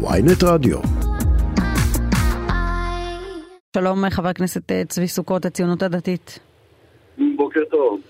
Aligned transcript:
ויינט 0.00 0.42
רדיו. 0.44 0.78
שלום 3.76 4.10
חבר 4.10 4.28
הכנסת 4.28 4.72
אה, 4.72 4.82
צבי 4.88 5.08
סוכות, 5.08 5.44
הציונות 5.44 5.82
הדתית. 5.82 6.38
בוקר 7.36 7.60
טוב. 7.70 8.00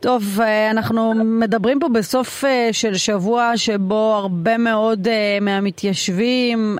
טוב, 0.00 0.22
אה, 0.40 0.70
אנחנו 0.70 1.14
מדברים 1.14 1.80
פה 1.80 1.88
בסוף 1.88 2.44
אה, 2.44 2.68
של 2.72 2.94
שבוע 2.94 3.56
שבו 3.56 4.14
הרבה 4.14 4.58
מאוד 4.58 5.08
מהמתיישבים 5.40 6.76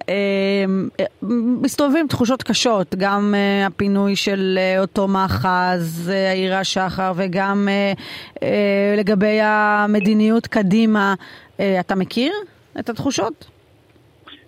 מסתובבים 1.62 2.06
תחושות 2.08 2.42
קשות, 2.42 2.94
גם 2.98 3.34
הפינוי 3.66 4.16
של 4.16 4.58
אותו 4.78 5.08
מאחז, 5.08 6.12
העיר 6.30 6.54
השחר, 6.54 7.12
וגם 7.16 7.68
לגבי 8.98 9.38
המדיניות 9.42 10.46
קדימה. 10.46 11.14
אתה 11.56 11.94
מכיר 11.94 12.32
את 12.78 12.90
התחושות? 12.90 13.59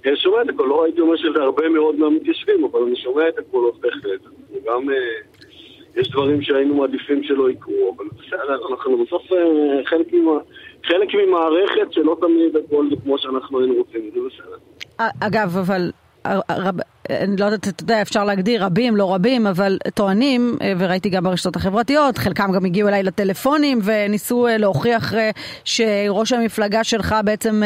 אני 0.07 0.17
שומע 0.17 0.43
את 0.43 0.49
הכל, 0.49 0.65
לא 0.67 0.85
הייתי 0.85 1.01
אומר 1.01 1.17
שזה 1.17 1.43
הרבה 1.43 1.69
מאוד 1.69 1.97
מהמתיישבים, 1.97 2.65
אבל 2.65 2.81
אני 2.83 2.97
שומע 2.97 3.29
את 3.29 3.39
הקולות 3.39 3.81
בהחלט. 3.81 4.21
וגם 4.53 4.91
אה, 4.91 4.97
יש 5.97 6.11
דברים 6.11 6.43
שהיינו 6.43 6.75
מעדיפים 6.75 7.25
שלא 7.25 7.51
יקרו, 7.51 7.95
אבל 7.97 8.05
בסדר, 8.19 8.59
אנחנו 8.71 9.05
בסוף 9.05 9.33
אה, 9.33 9.85
חלק, 9.85 10.07
חלק 10.85 11.09
ממערכת 11.15 11.93
שלא 11.93 12.17
תמיד 12.21 12.57
הכל 12.57 12.87
זה 12.91 12.97
כמו 13.05 13.19
שאנחנו 13.19 13.61
היינו 13.61 13.75
רוצים, 13.75 14.11
זה 14.15 14.21
בסדר. 14.27 14.57
אגב, 15.21 15.57
אבל 15.59 15.91
רב, 16.51 16.75
אני 17.11 17.37
לא 17.37 17.45
יודעת, 17.45 17.69
אתה 17.69 17.83
יודע, 17.83 18.03
אפשר 18.03 18.25
להגדיר 18.25 18.65
רבים, 18.65 18.97
לא 18.97 19.15
רבים, 19.15 19.47
אבל 19.47 19.79
טוענים, 19.95 20.57
אה, 20.63 20.73
וראיתי 20.79 21.09
גם 21.09 21.25
ברשתות 21.25 21.57
החברתיות, 21.57 22.19
חלקם 22.19 22.53
גם 22.53 22.65
הגיעו 22.65 22.89
אליי 22.89 23.03
לטלפונים 23.03 23.79
וניסו 23.85 24.47
אה, 24.47 24.57
להוכיח 24.57 25.15
אה, 25.15 25.31
שראש 25.65 26.33
המפלגה 26.33 26.85
שלך 26.85 27.15
בעצם 27.25 27.63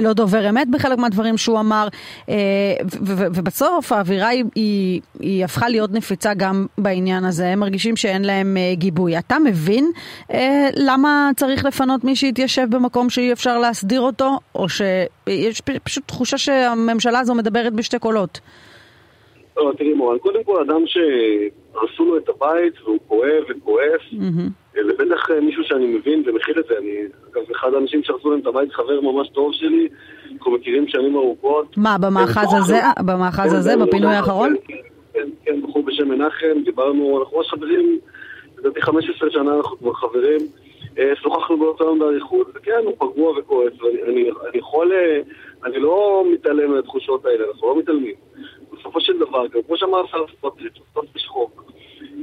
לא 0.00 0.12
דובר 0.12 0.48
אמת 0.48 0.68
בחלק 0.70 0.98
מהדברים 0.98 1.38
שהוא 1.38 1.60
אמר, 1.60 1.88
ובסוף 3.10 3.92
האווירה 3.92 4.28
היא, 4.28 4.44
היא, 5.20 5.44
הפכה 5.44 5.68
להיות 5.68 5.92
נפיצה 5.92 6.34
גם 6.34 6.66
בעניין 6.78 7.24
הזה, 7.24 7.48
הם 7.48 7.60
מרגישים 7.60 7.96
שאין 7.96 8.24
להם 8.24 8.56
גיבוי. 8.72 9.18
אתה 9.18 9.36
מבין 9.38 9.90
למה 10.76 11.30
צריך 11.36 11.64
לפנות 11.64 12.04
מי 12.04 12.16
שהתיישב 12.16 12.66
במקום 12.70 13.10
שאי 13.10 13.32
אפשר 13.32 13.58
להסדיר 13.58 14.00
אותו, 14.00 14.38
או 14.54 14.68
שיש 14.68 15.60
פשוט 15.60 16.04
תחושה 16.06 16.38
שהממשלה 16.38 17.18
הזו 17.18 17.34
מדברת 17.34 17.72
בשתי 17.72 17.98
קולות? 17.98 18.40
לא, 19.56 19.72
תראי 19.78 19.94
מורן, 19.94 20.18
קודם 20.18 20.44
כל 20.44 20.60
אדם 20.60 20.82
שהרסו 20.86 22.04
לו 22.04 22.16
את 22.16 22.28
הבית 22.28 22.74
והוא 22.84 22.98
כואב 23.08 23.42
וכועס, 23.48 24.02
זה 24.74 24.92
בטח 24.98 25.30
אה, 25.30 25.40
מישהו 25.40 25.64
שאני 25.64 25.86
מבין 25.86 26.22
ומכיל 26.26 26.58
את 26.58 26.64
זה. 26.68 26.74
אני, 26.78 26.96
אגב, 27.32 27.42
אחד 27.56 27.74
האנשים 27.74 28.02
שהרסו 28.02 28.30
להם 28.30 28.40
את 28.40 28.46
הבית, 28.46 28.72
חבר 28.72 29.00
ממש 29.00 29.28
טוב 29.28 29.52
שלי, 29.52 29.88
אנחנו 30.32 30.52
מכירים 30.52 30.88
שנים 30.88 31.16
ארוכות. 31.16 31.76
מה, 31.76 31.96
במאחז 31.98 32.50
כן, 32.50 32.56
הזה? 32.56 32.80
במאחז 33.06 33.50
כן, 33.50 33.56
הזה? 33.56 33.70
כן, 33.70 33.86
בפינוי 33.86 34.14
האחרון? 34.14 34.54
כן, 35.12 35.28
כן, 35.44 35.62
בחור 35.62 35.82
בשם 35.82 36.08
מנחם, 36.08 36.62
דיברנו, 36.64 37.20
אנחנו 37.20 37.38
ממש 37.38 37.48
חברים, 37.48 37.98
לדעתי 38.58 38.82
15 38.82 39.30
שנה 39.30 39.56
אנחנו 39.56 39.78
כבר 39.78 39.92
חברים. 39.92 40.40
אה, 40.98 41.12
שוחחנו 41.22 41.58
באותו 41.58 41.84
יום 41.84 41.98
באריכות, 41.98 42.46
וכן, 42.54 42.80
הוא 42.84 42.94
פגוע 42.98 43.38
וכועס, 43.38 43.72
ואני 43.82 44.30
יכול, 44.54 44.92
אה, 44.92 45.20
אני 45.64 45.78
לא 45.78 46.24
מתעלם 46.32 46.74
מהתחושות 46.74 47.24
האלה, 47.24 47.44
אנחנו 47.52 47.68
לא 47.68 47.78
מתעלמים. 47.78 48.14
בסופו 48.84 49.00
של 49.00 49.18
דבר, 49.18 49.46
גם 49.46 49.60
כמו 49.66 49.76
שאמר 49.76 50.04
השר 50.04 50.24
סמוטריץ', 50.40 50.78
בסוף 50.90 51.16
יש 51.16 51.26
חוק. 51.26 51.64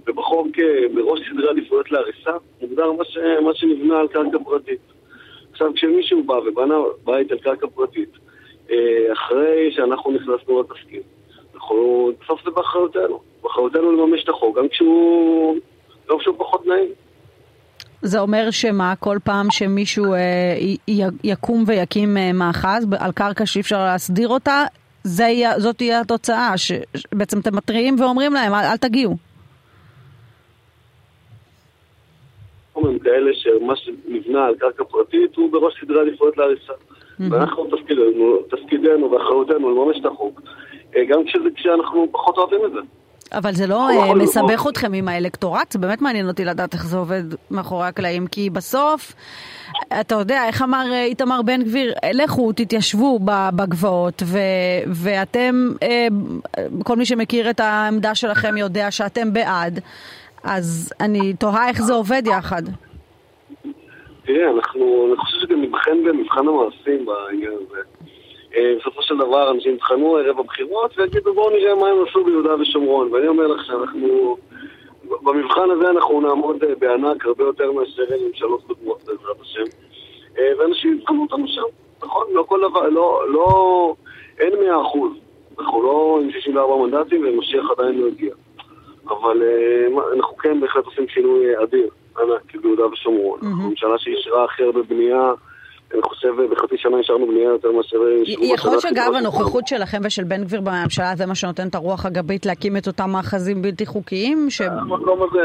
ובחוק, 0.07 0.47
בראש 0.95 1.19
סדרי 1.31 1.49
עדיפויות 1.49 1.91
להריסה, 1.91 2.31
מוגדר 2.61 2.91
מה, 2.91 3.05
ש... 3.05 3.17
מה 3.45 3.51
שנבנה 3.55 3.99
על 3.99 4.07
קרקע 4.07 4.37
פרטית. 4.45 4.79
עכשיו, 5.51 5.71
כשמישהו 5.75 6.23
בא 6.23 6.33
ובנה 6.33 6.75
בית 7.03 7.31
על 7.31 7.37
קרקע 7.37 7.67
פרטית, 7.75 8.09
אה, 8.71 9.13
אחרי 9.13 9.71
שאנחנו 9.71 10.11
נכנסנו 10.11 10.61
לתפקיד, 10.61 11.01
אנחנו, 11.55 12.11
בסוף 12.21 12.41
זה 12.45 12.51
באחריותנו. 12.51 13.19
באחריותנו 13.43 13.91
לממש 13.91 14.23
את 14.23 14.29
החוק, 14.29 14.57
גם 14.57 14.69
כשהוא, 14.69 15.55
גם 16.09 16.19
כשהוא 16.19 16.35
פחות 16.37 16.67
נעים. 16.67 16.89
זה 18.01 18.19
אומר 18.19 18.51
שמה, 18.51 18.93
כל 18.99 19.17
פעם 19.23 19.47
שמישהו 19.51 20.13
אה, 20.13 20.55
י, 20.87 21.01
יקום 21.23 21.63
ויקים 21.67 22.17
אה, 22.17 22.33
מאחז 22.33 22.87
על 22.99 23.11
קרקע 23.11 23.45
שאי 23.45 23.61
אפשר 23.61 23.83
להסדיר 23.83 24.27
אותה, 24.27 24.63
זה, 25.03 25.27
זאת 25.57 25.77
תהיה 25.77 25.99
התוצאה, 26.01 26.53
שבעצם 26.57 27.39
אתם 27.39 27.55
מתריעים 27.55 27.95
ואומרים 27.99 28.33
להם, 28.33 28.53
אל, 28.53 28.65
אל 28.65 28.77
תגיעו. 28.77 29.17
הם 32.75 32.99
כאלה 32.99 33.31
שמה 33.33 33.75
שנבנה 33.75 34.45
על 34.45 34.55
קרקע 34.55 34.83
פרטית 34.83 35.35
הוא 35.35 35.51
בראש 35.51 35.73
סדרי 35.81 36.01
עדיפויות 36.01 36.37
להריסה. 36.37 36.73
ואנחנו 37.19 37.65
תפקידנו, 37.65 38.37
תפקידנו 38.49 39.11
ואחריותנו 39.11 39.69
לממש 39.69 39.97
את 40.01 40.05
החוק, 40.05 40.41
אה, 40.95 41.05
גם 41.05 41.25
כשזה, 41.25 41.49
כשאנחנו 41.55 42.07
פחות 42.11 42.37
אוהבים 42.37 42.59
את 42.65 42.71
זה. 42.71 42.79
אבל 43.37 43.51
זה 43.53 43.67
לא 43.67 43.89
אה, 43.89 44.13
מסבך 44.13 44.67
אתכם 44.69 44.93
עם 44.93 45.07
האלקטורט? 45.07 45.71
זה 45.71 45.79
באמת 45.79 46.01
מעניין 46.01 46.27
אותי 46.27 46.45
לדעת 46.45 46.73
איך 46.73 46.85
זה 46.85 46.97
עובד 46.97 47.23
מאחורי 47.51 47.87
הקלעים, 47.87 48.27
כי 48.27 48.49
בסוף, 48.49 49.13
אתה 49.99 50.15
יודע, 50.15 50.47
איך 50.47 50.61
אמר 50.61 50.83
אה, 50.91 51.03
איתמר 51.03 51.41
בן 51.45 51.63
גביר, 51.63 51.93
לכו, 52.13 52.51
תתיישבו 52.51 53.19
בגבעות, 53.55 54.23
ו- 54.25 54.91
ואתם, 55.03 55.69
אה, 55.83 56.07
כל 56.83 56.95
מי 56.95 57.05
שמכיר 57.05 57.49
את 57.49 57.59
העמדה 57.59 58.15
שלכם 58.15 58.57
יודע 58.57 58.91
שאתם 58.91 59.33
בעד, 59.33 59.79
אז 60.43 60.93
אני 60.99 61.33
תוהה 61.33 61.69
איך 61.69 61.81
זה 61.81 61.93
עובד 61.93 62.23
יחד. 62.25 62.61
תראה, 64.25 64.51
אנחנו, 64.51 65.05
אני 65.07 65.17
חושב 65.17 65.37
שגם 65.41 65.61
נבחן 65.61 66.03
במבחן 66.03 66.47
המעשים 66.47 67.05
בעניין 67.05 67.53
הזה. 67.53 67.81
אה, 68.55 68.73
בסופו 68.79 69.01
של 69.01 69.17
דבר 69.17 69.51
אנשים 69.51 69.73
יבחנו 69.73 70.15
ערב 70.15 70.39
הבחירות 70.39 70.97
ויגידו 70.97 71.33
בואו 71.33 71.49
נראה 71.49 71.75
מה 71.75 71.87
הם 71.87 71.97
עשו 72.09 72.23
ביהודה 72.23 72.55
ושומרון 72.61 73.13
ואני 73.13 73.27
אומר 73.27 73.47
לך 73.47 73.65
שאנחנו 73.65 74.37
במבחן 75.03 75.71
הזה 75.71 75.89
אנחנו 75.89 76.21
נעמוד 76.21 76.57
בענק 76.79 77.25
הרבה 77.25 77.43
יותר 77.43 77.71
מאשר 77.71 78.03
ממשלות 78.27 78.61
קודמות 78.67 78.90
בעזרת 79.05 79.41
השם. 79.41 79.63
אה, 80.37 80.43
ואנשים 80.59 80.99
יבחנו 80.99 81.21
אותנו 81.21 81.47
שם, 81.47 81.61
נכון? 82.03 82.27
לא 82.31 82.43
כל 82.43 82.59
דבר, 82.69 82.89
לא, 82.89 83.21
לא, 83.29 83.93
אין 84.39 84.53
מאה 84.59 84.81
אחוז. 84.81 85.11
אנחנו 85.59 85.83
לא 85.83 86.19
עם 86.23 86.31
64 86.31 86.75
מנדטים 86.75 87.25
ומשיח 87.27 87.65
עדיין 87.77 88.01
לא 88.01 88.07
הגיע. 88.07 88.33
אבל 89.07 89.43
אנחנו 90.15 90.37
כן 90.37 90.59
בהחלט 90.61 90.85
עושים 90.85 91.07
שינוי 91.07 91.63
אדיר 91.63 91.89
ענק 92.19 92.55
ביהודה 92.55 92.85
ושומרון, 92.87 93.39
אנחנו 93.43 93.69
ממשלה 93.69 93.97
שאישרה 93.97 94.43
הכי 94.43 94.63
הרבה 94.63 94.81
בנייה 94.81 95.33
אני 95.93 96.01
חושב 96.01 96.29
בחצי 96.51 96.75
שנה 96.77 96.97
השארנו 96.99 97.27
בנייה 97.27 97.49
יותר 97.49 97.71
מאשר... 97.71 97.97
יכול 98.41 98.71
להיות 98.71 98.81
שאגב 98.81 99.13
הנוכחות 99.17 99.67
שלכם 99.67 99.97
ושל 100.03 100.23
בן 100.23 100.43
גביר 100.43 100.61
בממשלה 100.61 101.15
זה 101.15 101.25
מה 101.25 101.35
שנותן 101.35 101.67
את 101.67 101.75
הרוח 101.75 102.05
הגבית 102.05 102.45
להקים 102.45 102.77
את 102.77 102.87
אותם 102.87 103.09
מאחזים 103.09 103.61
בלתי 103.61 103.85
חוקיים? 103.85 104.49
ש... 104.49 104.61
המקום 104.61 105.19
הזה, 105.23 105.39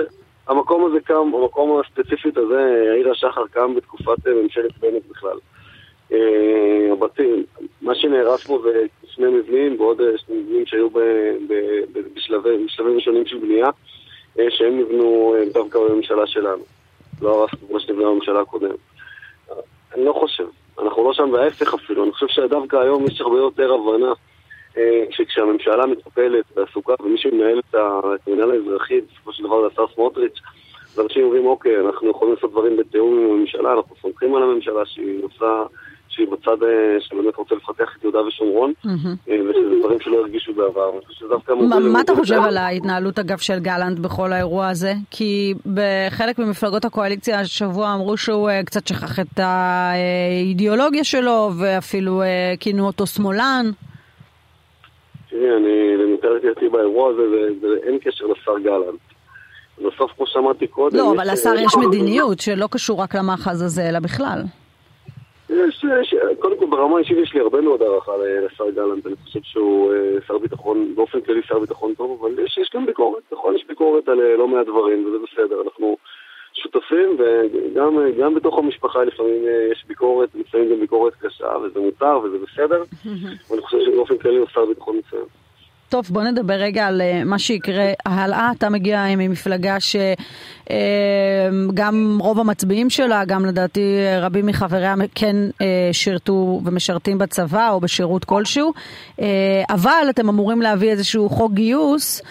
המקום 0.49 0.87
הזה 0.87 1.01
קם, 1.01 1.33
המקום 1.35 1.81
הספציפית 1.81 2.37
הזה, 2.37 2.91
העיר 2.93 3.11
השחר 3.11 3.47
קם 3.47 3.75
בתקופת 3.75 4.29
ממשלת 4.29 4.79
בנט 4.79 5.03
בכלל. 5.11 5.39
אה, 6.13 6.89
הבתים, 6.93 7.45
מה 7.83 7.95
שנהרס 7.95 8.47
פה 8.47 8.59
זה 8.65 8.87
שני 9.07 9.27
מבנים 9.27 9.81
ועוד 9.81 10.01
אה, 10.01 10.19
שני 10.19 10.37
מבנים 10.37 10.67
שהיו 10.67 10.89
בשלבים 12.15 12.65
ראשונים 12.95 13.27
של 13.27 13.39
בנייה, 13.39 13.69
אה, 14.39 14.45
שהם 14.51 14.81
נבנו 14.81 15.35
דווקא 15.53 15.79
בממשלה 15.79 16.27
שלנו. 16.27 16.65
לא 17.23 17.41
הרסנו 17.41 17.69
כמו 17.69 17.81
שנבנה 17.81 18.11
בממשלה 18.11 18.41
הקודמת. 18.41 18.79
אני 19.95 20.05
לא 20.05 20.13
חושב. 20.13 20.47
אנחנו 20.79 21.05
לא 21.05 21.13
שם, 21.13 21.33
וההפך 21.33 21.75
אפילו. 21.75 22.05
אני 22.05 22.13
חושב 22.13 22.27
שדווקא 22.29 22.77
היום 22.77 23.07
יש 23.07 23.21
הרבה 23.21 23.39
יותר 23.39 23.73
הבנה 23.73 24.09
אה, 24.09 24.13
שכשהממשלה 25.11 25.87
מטפלת 25.87 26.45
ועסוקה, 26.57 26.93
ומי 27.01 27.19
שמנהל 27.19 27.59
את 27.59 27.75
המנהל 27.75 28.51
האזרחי, 28.51 29.01
בסופו 29.01 29.33
של 29.33 29.45
דבר 29.45 29.61
זה 29.63 29.67
השר 29.73 29.95
סמוטריץ', 29.95 30.39
ואנשים 30.97 31.23
אומרים, 31.23 31.47
אוקיי, 31.47 31.81
אנחנו 31.81 32.11
יכולים 32.11 32.35
לעשות 32.35 32.51
דברים 32.51 32.77
בתיאום 32.77 33.19
עם 33.19 33.31
הממשלה, 33.31 33.73
אנחנו 33.73 33.97
סומכים 34.03 34.35
על 34.35 34.43
הממשלה 34.43 34.87
שהיא 34.87 35.25
עושה... 35.25 35.63
שהיא 36.17 36.27
בצד 36.33 36.63
אה, 36.63 37.01
שבאמת 37.01 37.37
רוצה 37.37 37.55
לפתח 37.55 37.97
את 37.99 38.03
יהודה 38.03 38.19
ושומרון, 38.23 38.73
אה, 38.87 38.91
ושזה 39.51 39.81
דברים 39.81 40.01
שלא 40.01 40.17
הרגישו 40.17 40.55
בעבר. 40.55 40.91
מה 41.93 42.01
אתה 42.01 42.15
חושב 42.15 42.41
על 42.43 42.57
ההתנהלות, 42.57 43.19
אגב, 43.19 43.39
של 43.39 43.59
גלנט 43.59 43.99
בכל 43.99 44.33
האירוע 44.33 44.69
הזה? 44.69 44.95
כי 45.11 45.55
בחלק 45.75 46.39
ממפלגות 46.39 46.85
הקואליציה 46.85 47.41
השבוע 47.41 47.95
אמרו 47.95 48.17
שהוא 48.17 48.51
אה, 48.51 48.65
קצת 48.65 48.87
שכח 48.87 49.21
את 49.21 49.39
האידיאולוגיה 49.39 51.05
שלו, 51.05 51.51
ואפילו 51.59 52.23
כינו 52.61 52.87
אותו 52.87 53.07
שמאלן. 53.07 53.71
תראי, 55.47 55.57
אני, 55.57 55.97
למיטב 55.97 56.29
ידיעתי 56.37 56.69
באירוע 56.69 57.11
הזה, 57.11 57.23
ואין 57.61 57.99
קשר 57.99 58.27
לשר 58.27 58.59
גלנט. 58.59 59.01
בסוף, 59.79 60.13
כמו 60.17 60.27
שאמרתי 60.27 60.67
קודם... 60.67 60.97
לא, 60.97 61.13
אבל 61.13 61.33
לשר 61.33 61.55
יש 61.59 61.77
מדיניות 61.87 62.41
שלא 62.41 62.67
קשור 62.71 63.03
רק 63.03 63.15
למאחז 63.15 63.63
הזה, 63.63 63.89
אלא 63.89 63.99
בכלל. 63.99 64.43
יש, 65.51 65.85
יש, 66.03 66.15
קודם 66.39 66.59
כל 66.59 66.67
ברמה 66.71 66.97
האישית 66.97 67.19
יש 67.23 67.35
לי 67.35 67.41
הרבה 67.41 67.61
מאוד 67.61 67.83
הערכה 67.83 68.13
לשר 68.47 68.71
גלנט, 68.71 69.07
אני 69.07 69.15
חושב 69.25 69.41
שהוא 69.43 69.93
אה, 69.93 70.21
שר 70.27 70.39
ביטחון, 70.39 70.93
באופן 70.95 71.21
כללי 71.21 71.43
שר 71.43 71.59
ביטחון 71.59 71.95
טוב, 71.95 72.19
אבל 72.21 72.45
יש, 72.45 72.59
יש 72.59 72.71
גם 72.75 72.87
ביקורת, 72.87 73.23
נכון? 73.33 73.57
יש 73.57 73.65
ביקורת 73.69 74.09
על 74.09 74.21
אה, 74.21 74.37
לא 74.37 74.49
מעט 74.49 74.67
דברים, 74.67 75.07
וזה 75.07 75.17
בסדר, 75.27 75.63
אנחנו 75.65 75.97
שותפים, 76.55 77.17
וגם 77.19 78.35
בתוך 78.35 78.59
המשפחה 78.59 79.05
לפעמים 79.05 79.45
אה, 79.47 79.69
יש 79.73 79.85
ביקורת, 79.87 80.29
לפעמים 80.35 80.71
גם 80.71 80.81
ביקורת 80.81 81.16
קשה, 81.47 81.57
וזה 81.59 81.81
מותר 81.81 82.19
וזה 82.25 82.37
בסדר, 82.39 82.83
ואני 83.51 83.63
חושב 83.63 83.79
באופן 83.97 84.19
כללי 84.19 84.37
הוא 84.37 84.47
שר 84.55 84.67
ביטחון 84.67 84.97
מצוין. 84.97 85.25
טוב, 85.89 86.07
בוא 86.11 86.23
נדבר 86.23 86.55
רגע 86.55 86.87
על 86.87 87.01
אה, 87.01 87.25
מה 87.25 87.39
שיקרה 87.39 87.93
הלאה. 88.07 88.53
אתה 88.59 88.69
מגיע 88.69 89.05
ממפלגה 89.17 89.77
שגם 89.81 90.71
אה, 90.71 92.25
רוב 92.25 92.41
המצביעים 92.41 92.91
שלה, 92.91 93.25
גם 93.25 93.47
לדעתי 93.47 93.97
רבים 94.21 94.47
מחבריה 94.47 94.95
כן 95.15 95.37
אה, 95.61 95.89
שירתו 95.93 96.61
ומשרתים 96.65 97.19
בצבא 97.19 97.71
או 97.71 97.81
בשירות 97.81 98.25
כלשהו, 98.25 98.73
אבל 99.71 100.07
אתם 100.11 100.29
אמורים 100.29 100.63
להביא 100.63 100.91
איזשהו 100.91 101.29
חוק 101.29 101.53
גיוס 101.53 102.23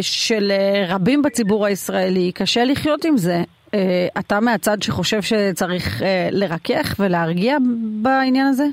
של 0.00 0.52
רבים 0.88 1.22
בציבור 1.22 1.66
הישראלי. 1.66 2.32
קשה 2.32 2.64
לחיות 2.64 3.04
עם 3.04 3.16
זה. 3.16 3.42
אתה 4.18 4.40
מהצד 4.40 4.82
שחושב 4.82 5.22
שצריך 5.22 6.02
לרכך 6.30 6.94
ולהרגיע 7.00 7.56
בעניין 8.02 8.46
הזה? 8.46 8.64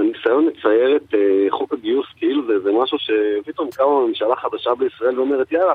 הניסיון 0.00 0.46
לצייר 0.46 0.96
את 0.96 1.14
uh, 1.14 1.16
חוק 1.50 1.72
הגיוס 1.72 2.06
כאילו 2.16 2.46
זה, 2.46 2.60
זה 2.60 2.70
משהו 2.82 2.98
שפתאום 2.98 3.68
קמה 3.70 4.06
ממשלה 4.06 4.36
חדשה 4.36 4.74
בישראל 4.74 5.18
ואומרת 5.18 5.52
יאללה 5.52 5.72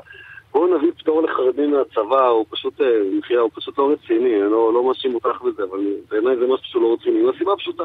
בואו 0.52 0.76
נביא 0.76 0.90
פטור 0.98 1.22
לחרדים 1.22 1.70
מהצבא, 1.70 2.26
הוא 2.26 2.46
פשוט, 2.50 2.80
מחייה, 3.18 3.40
הוא 3.40 3.50
פשוט 3.54 3.78
לא 3.78 3.92
רציני, 3.92 4.42
אני 4.42 4.50
לא, 4.50 4.72
לא 4.74 4.88
מאשים 4.88 5.14
אותך 5.14 5.42
בזה, 5.42 5.62
אבל 5.64 5.80
בעיניי 6.10 6.36
זה 6.36 6.46
משהו 6.46 6.66
שהוא 6.66 6.82
לא 6.82 6.96
רציני. 7.00 7.22
מהסיבה 7.22 7.56
פשוטה, 7.56 7.84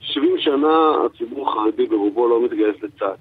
70 0.00 0.38
שנה 0.38 0.92
הציבור 1.06 1.48
החרדי 1.48 1.86
ברובו 1.86 2.28
לא 2.28 2.44
מתגייס 2.44 2.76
לצה"ל. 2.82 3.14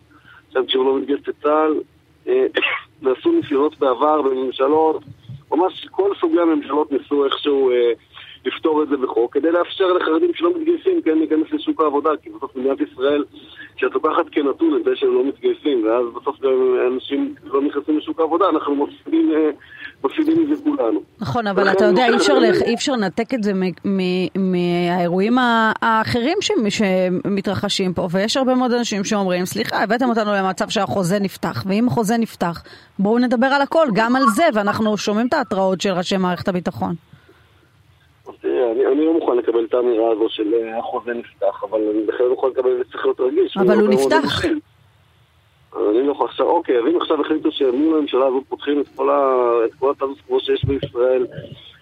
עכשיו 0.48 0.68
כשהוא 0.68 0.86
לא 0.86 0.98
מתגייס 0.98 1.28
לצה"ל, 1.28 1.80
אה, 2.28 2.46
נעשו 3.02 3.32
ניסיונות 3.32 3.80
בעבר 3.80 4.22
בממשלות, 4.22 5.04
ממש 5.54 5.88
כל 5.92 6.12
סוגי 6.22 6.40
הממשלות 6.40 6.92
ניסו 6.92 7.26
איכשהו 7.26 7.72
אה, 7.72 7.92
לפתור 8.46 8.84
את 8.84 8.90
זה 8.90 8.98
בחוק, 8.98 9.34
כדי 9.34 9.52
לאפשר 9.52 9.94
לחרדים 9.94 10.32
שלא 10.34 10.52
מתגייסים 10.58 11.02
כן 11.02 11.18
להיכנס 11.18 11.52
לשוק 11.52 11.82
העבודה, 11.82 12.10
כי 12.22 12.30
בסוף 12.30 12.56
מדינת 12.56 12.78
ישראל, 12.82 13.24
כשאת 13.76 13.94
לוקחת 13.94 14.26
כנתון 14.32 14.78
את 14.80 14.84
זה 14.84 14.92
שהם 14.96 15.14
לא 15.14 15.28
מתגייסים, 15.28 15.86
ואז 15.86 16.06
בסוף 16.16 16.40
גם 16.42 16.78
אנשים 16.94 17.36
לא 17.44 17.62
נכנסים 17.62 17.98
לשוק 17.98 18.20
העבודה, 18.20 18.46
אנחנו 18.50 18.76
מפסידים, 18.76 19.32
אה, 19.32 19.50
מפסידים 20.04 20.44
מזה 20.44 20.64
כולנו. 20.64 21.00
נכון, 21.22 21.48
אבל 21.48 21.72
אתה 21.72 21.86
יודע, 21.86 22.08
אי 22.08 22.16
אפשר, 22.16 22.38
אי 22.66 22.74
אפשר 22.74 22.94
לנתק 22.94 23.34
את 23.34 23.44
זה 23.44 23.52
מהאירועים 24.36 25.38
האחרים 25.82 26.38
שמתרחשים 26.42 27.94
פה, 27.94 28.08
ויש 28.12 28.38
הרבה 28.38 28.56
מאוד 28.56 28.74
אנשים 28.74 29.04
שאומרים, 29.04 29.46
סליחה, 29.46 29.84
הבאתם 29.84 30.10
אותנו 30.10 30.34
למצב 30.34 30.70
שהחוזה 30.70 31.20
נפתח, 31.20 31.64
ואם 31.68 31.88
החוזה 31.88 32.18
נפתח, 32.18 32.64
בואו 33.00 33.20
נדבר 33.20 33.48
על 33.48 33.62
הכל, 33.62 33.88
גם 33.94 34.16
על 34.16 34.24
זה, 34.36 34.44
ואנחנו 34.54 34.98
שומעים 34.98 35.28
את 35.28 35.34
ההתראות 35.34 35.82
של 35.82 35.92
ראשי 35.92 36.18
מערכת 36.18 36.48
הביטחון. 36.48 36.96
תראה, 38.64 38.72
אני, 38.72 38.86
אני 38.86 39.06
לא 39.06 39.14
מוכן 39.14 39.38
לקבל 39.38 39.66
את 39.66 39.74
האמירה 39.74 40.12
הזו 40.12 40.30
של 40.30 40.54
אה, 40.54 40.80
החוזה 40.80 41.14
נפתח, 41.14 41.64
אבל 41.70 41.80
אני 41.94 42.04
בכלל 42.04 42.26
לא 42.26 42.32
מוכן 42.32 42.48
לקבל 42.48 42.72
את 42.72 42.78
זה 42.78 42.84
צריך 42.92 43.06
להיות 43.06 43.20
רגיש. 43.20 43.58
אבל 43.58 43.80
הוא 43.80 43.90
נפתח. 43.90 44.46
אני 45.90 46.08
לא 46.08 46.12
יכול 46.12 46.28
עכשיו, 46.28 46.46
אוקיי, 46.46 46.78
אז 46.78 46.84
אם 46.88 47.02
עכשיו 47.02 47.22
החליטו 47.22 47.52
שמול 47.52 47.98
הממשלה 47.98 48.26
הזאת 48.26 48.44
פותחים 48.50 48.80
את 48.80 48.86
כל, 48.96 49.10
ה, 49.10 49.52
את 49.66 49.74
כל 49.80 49.92
הטאבוס 49.92 50.18
כמו 50.28 50.40
שיש 50.40 50.66
בישראל 50.66 51.26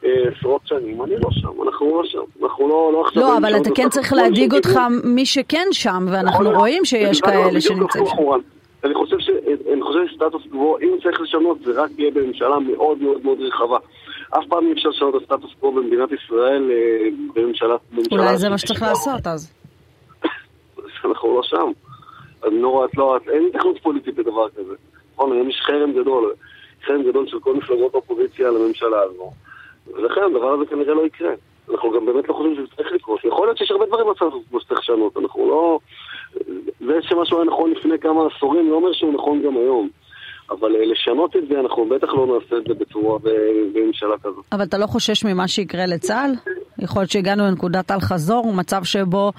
אה, 0.05 0.09
עשרות 0.37 0.61
שנים, 0.65 1.03
אני 1.03 1.15
לא 1.15 1.29
שם, 1.31 1.61
אנחנו 1.63 2.01
לא 2.01 2.07
שם, 2.07 2.43
אנחנו 2.43 2.67
לא, 2.69 2.89
לא 2.93 3.01
עכשיו... 3.01 3.23
לא, 3.23 3.37
אבל 3.37 3.57
אתה 3.57 3.69
כן 3.75 3.89
צריך 3.89 4.13
להדאיג 4.13 4.53
אותך 4.53 4.79
מי 5.03 5.25
שכן 5.25 5.67
שם, 5.71 6.05
ואנחנו 6.11 6.49
רואים 6.49 6.85
שיש 6.85 7.21
כאלה 7.21 7.61
שנמצאים 7.61 8.05
שם. 8.05 8.17
אני 8.83 8.93
חושב 8.93 10.07
שסטטוס 10.07 10.43
קוו, 10.51 10.77
אם 10.81 10.97
צריך 11.03 11.21
לשנות, 11.21 11.57
זה 11.65 11.83
רק 11.83 11.89
יהיה 11.97 12.11
בממשלה 12.11 12.59
מאוד 12.59 13.01
מאוד 13.01 13.25
מאוד 13.25 13.37
רחבה. 13.41 13.77
אף 14.31 14.43
פעם 14.49 14.67
אי 14.67 14.73
אפשר 14.73 14.89
לשנות 14.89 15.15
את 15.15 15.21
הסטטוס 15.21 15.51
קוו 15.59 15.71
במדינת 15.71 16.09
ישראל 16.11 16.71
אה, 16.71 17.09
בממשלה... 17.33 17.75
אולי 18.11 18.37
זה 18.37 18.49
מה 18.49 18.57
שצריך 18.57 18.81
לעשות 18.81 19.27
אז. 19.27 19.53
אנחנו 21.05 21.35
לא 21.35 21.43
שם. 21.43 21.71
אני 22.47 22.61
לא 22.61 22.67
רואה, 22.67 22.87
לא, 22.97 23.17
אין 23.31 23.49
התכנות 23.53 23.79
פוליטית 23.81 24.17
לדבר 24.17 24.49
כזה. 24.49 24.73
נכון, 25.13 25.31
היום 25.31 25.49
יש 25.49 25.61
חרם 25.65 25.91
גדול, 25.91 26.33
חרם 26.85 27.03
גדול 27.03 27.27
של 27.27 27.39
כל 27.39 27.55
מפלגות 27.55 27.93
האופוזיציה 27.93 28.51
לממשלה 28.51 29.01
הזו. 29.01 29.31
ולכן 29.93 30.21
הדבר 30.21 30.53
הזה 30.53 30.65
כנראה 30.65 30.93
לא 30.93 31.05
יקרה. 31.05 31.31
אנחנו 31.71 31.91
גם 31.91 32.05
באמת 32.05 32.29
לא 32.29 32.33
חושבים 32.33 32.55
שזה 32.55 32.75
צריך 32.75 32.91
לקרות. 32.91 33.25
יכול 33.25 33.47
להיות 33.47 33.57
שיש 33.57 33.71
הרבה 33.71 33.85
דברים 33.85 34.05
בצד 34.11 34.25
כמו 34.49 34.59
שצריך 34.59 34.79
לשנות. 34.79 35.17
אנחנו 35.17 35.49
לא... 35.49 35.79
זה 36.79 37.01
שמשהו 37.01 37.37
היה 37.37 37.45
נכון 37.45 37.71
לפני 37.71 37.99
כמה 37.99 38.27
עשורים, 38.27 38.69
לא 38.69 38.75
אומר 38.75 38.93
שהוא 38.93 39.13
נכון 39.13 39.41
גם 39.41 39.57
היום. 39.57 39.89
אבל 40.51 40.75
אה, 40.75 40.85
לשנות 40.85 41.35
את 41.35 41.47
זה, 41.47 41.59
אנחנו 41.59 41.85
בטח 41.85 42.07
לא 42.07 42.25
נעשה 42.27 42.57
את 42.57 42.63
זה 42.67 42.73
בצורה, 42.73 43.19
בממשלה 43.73 44.17
כזאת. 44.23 44.45
אבל 44.51 44.63
אתה 44.63 44.77
לא 44.77 44.85
חושש 44.85 45.25
ממה 45.25 45.47
שיקרה 45.47 45.85
לצה"ל? 45.85 46.31
יכול 46.79 47.01
להיות 47.01 47.11
שהגענו 47.11 47.43
לנקודת 47.43 47.91
אל-חזור, 47.91 48.53
מצב 48.53 48.83
שבו, 48.83 49.31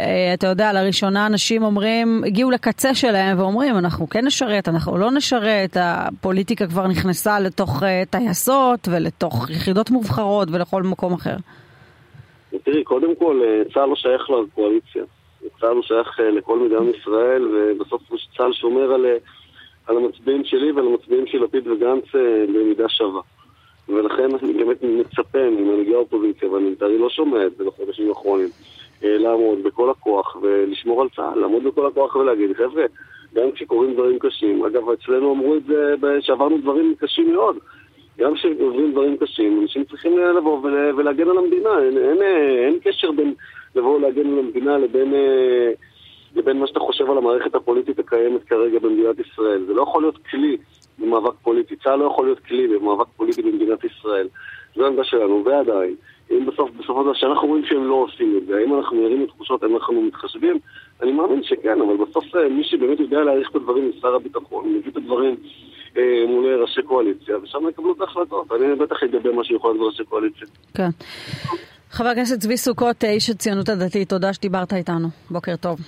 אה, 0.00 0.34
אתה 0.34 0.46
יודע, 0.46 0.72
לראשונה 0.72 1.26
אנשים 1.26 1.62
אומרים, 1.62 2.22
הגיעו 2.26 2.50
לקצה 2.50 2.94
שלהם 2.94 3.38
ואומרים, 3.38 3.78
אנחנו 3.78 4.08
כן 4.08 4.26
נשרת, 4.26 4.68
אנחנו 4.68 4.98
לא 4.98 5.10
נשרת, 5.10 5.76
הפוליטיקה 5.80 6.66
כבר 6.66 6.86
נכנסה 6.86 7.40
לתוך 7.40 7.82
אה, 7.82 8.02
טייסות 8.10 8.88
ולתוך 8.90 9.50
יחידות 9.50 9.90
מובחרות 9.90 10.48
ולכל 10.52 10.82
מקום 10.82 11.12
אחר. 11.12 11.36
תראי, 12.64 12.84
קודם 12.84 13.14
כל, 13.14 13.40
צה"ל 13.74 13.88
לא 13.88 13.96
שייך 13.96 14.30
לקואליציה. 14.30 15.02
צה"ל 15.60 15.74
הוא 15.74 15.82
שייך 15.82 16.20
לכל 16.36 16.58
מדינת 16.58 16.96
ישראל, 17.00 17.42
ובסוף 17.44 18.02
צה"ל 18.36 18.52
שומר 18.52 18.92
על... 18.92 19.06
על 19.86 19.96
המצביעים 19.96 20.44
שלי 20.44 20.72
ועל 20.72 20.86
המצביעים 20.86 21.26
של 21.26 21.44
לפיד 21.44 21.66
וגנץ 21.66 22.04
אה, 22.14 22.44
במידה 22.46 22.88
שווה. 22.88 23.20
ולכן 23.88 24.28
אני 24.42 24.52
באמת 24.52 24.82
מצפה 24.82 25.50
ממנהיגי 25.50 25.94
האופוזיציה, 25.94 26.50
ואני 26.50 26.70
לצערי 26.70 26.98
לא 26.98 27.08
שומע 27.08 27.46
את 27.46 27.56
זה 27.56 27.64
בחודשים 27.64 28.08
האחרונים, 28.08 28.48
אה, 29.04 29.18
לעמוד 29.18 29.62
בכל 29.62 29.90
הכוח 29.90 30.36
ולשמור 30.42 31.02
על 31.02 31.08
צה"ל, 31.16 31.38
לעמוד 31.38 31.64
בכל 31.64 31.86
הכוח 31.86 32.16
ולהגיד, 32.16 32.52
חבר'ה, 32.56 32.84
גם 33.34 33.52
כשקורים 33.52 33.92
דברים 33.92 34.18
קשים, 34.18 34.64
אגב, 34.64 34.90
אצלנו 34.90 35.32
אמרו 35.32 35.56
את 35.56 35.64
זה 35.64 35.94
שעברנו 36.20 36.58
דברים 36.58 36.94
קשים 36.98 37.32
מאוד. 37.32 37.56
גם 38.18 38.34
כשעוברים 38.34 38.92
דברים 38.92 39.16
קשים, 39.16 39.60
אנשים 39.62 39.84
צריכים 39.84 40.18
לבוא 40.18 40.60
ולהגן 40.96 41.28
על 41.28 41.38
המדינה. 41.38 41.78
אין, 41.78 41.98
אין, 41.98 42.22
אין 42.64 42.78
קשר 42.84 43.12
בין 43.12 43.34
לבוא 43.76 43.96
ולהגן 43.96 44.26
על 44.26 44.38
המדינה 44.38 44.78
לבין... 44.78 45.14
אה, 45.14 45.72
לבין 46.36 46.58
מה 46.58 46.66
שאתה 46.66 46.80
חושב 46.80 47.10
על 47.10 47.18
המערכת 47.18 47.54
הפוליטית 47.54 47.98
הקיימת 47.98 48.44
כרגע 48.44 48.78
במדינת 48.78 49.18
ישראל. 49.18 49.64
זה 49.66 49.74
לא 49.74 49.82
יכול 49.82 50.02
להיות 50.02 50.18
כלי 50.30 50.56
במאבק 50.98 51.34
פוליטי. 51.42 51.76
צה"ל 51.76 51.96
לא 51.96 52.04
יכול 52.04 52.24
להיות 52.24 52.38
כלי 52.38 52.68
במאבק 52.68 53.06
פוליטי 53.16 53.42
במדינת 53.42 53.84
ישראל. 53.84 54.28
זו 54.76 54.84
העמדה 54.84 55.04
שלנו, 55.04 55.42
ועדיין, 55.44 55.94
אם 56.30 56.46
בסוף, 56.46 56.70
בסופו 56.70 56.98
של 56.98 57.04
דבר, 57.04 57.14
כשאנחנו 57.14 57.48
רואים 57.48 57.64
שהם 57.64 57.84
לא 57.84 57.94
עושים 57.94 58.38
את 58.38 58.46
זה, 58.46 58.56
האם 58.56 58.74
אנחנו 58.74 58.96
נראים 58.96 59.22
לתחושות, 59.22 59.62
האם 59.62 59.76
אנחנו 59.76 60.02
מתחשבים? 60.02 60.58
אני 61.02 61.12
מאמין 61.12 61.42
שכן, 61.42 61.80
אבל 61.80 61.96
בסוף 62.04 62.24
אה, 62.36 62.48
מי 62.48 62.64
שבאמת 62.64 63.00
יודע 63.00 63.20
להעריך 63.20 63.50
את 63.50 63.56
הדברים 63.56 63.90
זה 63.94 64.00
שר 64.00 64.14
הביטחון, 64.14 64.74
מביא 64.74 64.90
את 64.90 64.96
הדברים 64.96 65.36
אה, 65.96 66.24
מול 66.28 66.62
ראשי 66.62 66.82
קואליציה, 66.82 67.38
ושם 67.42 67.68
יקבלו 67.68 67.92
את 67.92 68.00
ההחלטות. 68.00 68.52
אני 68.52 68.74
בטח 68.74 68.96
אגבה 69.02 69.32
מה 69.32 69.44
שיכול 69.44 69.70
להיות 69.70 69.80
בראשי 69.80 70.04
קואליציה. 70.04 70.46
כן. 70.74 70.88
חבר 71.90 72.08
הכנסת 72.08 72.38
צבי 72.38 72.56
סוכות, 72.56 73.04
איש 73.04 73.30
הציונות 73.30 73.68
הדתית, 73.68 74.08
תודה 74.08 74.32
שדיברת 74.32 74.72
איתנו. 74.72 75.08
בוקר 75.30 75.56
טוב. 75.56 75.78